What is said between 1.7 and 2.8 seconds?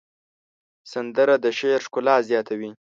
ښکلا زیاتوي